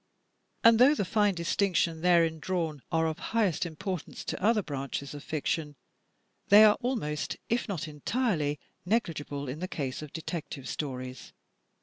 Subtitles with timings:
[0.63, 5.23] And though the fine distinctions therein drawn are of highest importance to other branches of
[5.23, 5.75] fiction,
[6.47, 11.33] they are almost, if not entirely, negligible in the case of Detective Stories.